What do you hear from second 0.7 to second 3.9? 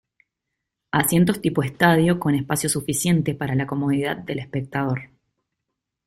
Asientos tipo estadio con espacio suficiente para la